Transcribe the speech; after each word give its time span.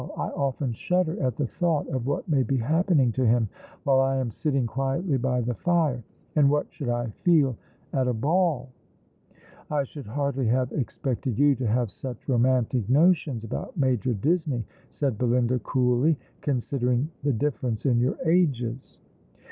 I 0.17 0.29
often 0.29 0.73
shudder 0.73 1.21
at 1.21 1.35
the 1.35 1.45
thought 1.45 1.87
of 1.89 2.07
what 2.07 2.27
may 2.27 2.41
be 2.41 2.57
happening 2.57 3.11
to 3.11 3.23
him 3.23 3.47
while 3.83 3.99
I 3.99 4.15
am 4.15 4.31
sitting 4.31 4.65
quietly 4.65 5.15
by 5.19 5.41
the 5.41 5.53
fire. 5.53 6.03
And 6.35 6.49
what 6.49 6.65
should 6.73 6.89
I 6.89 7.11
feel 7.21 7.55
at 7.93 8.07
a 8.07 8.13
ball?" 8.15 8.69
"I 9.69 9.83
should 9.83 10.07
hardly 10.07 10.47
have 10.47 10.71
expected 10.71 11.37
you 11.37 11.53
to 11.53 11.67
have 11.67 11.91
such 11.91 12.27
romantic 12.27 12.89
notions 12.89 13.43
about 13.43 13.77
Major 13.77 14.15
Disney," 14.15 14.63
said 14.91 15.19
Belinda, 15.19 15.59
coolly," 15.59 16.17
considering 16.41 17.07
the 17.21 17.33
difference 17.33 17.85
in 17.85 17.99
your 17.99 18.17
ages." 18.25 18.97